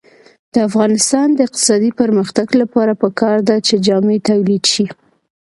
[0.53, 4.85] د افغانستان د اقتصادي پرمختګ لپاره پکار ده چې جامې تولید شي.